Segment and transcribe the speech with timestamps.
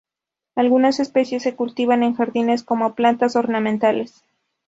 [0.55, 4.25] Algunas especies se cultivan en jardines como plantas ornamentales.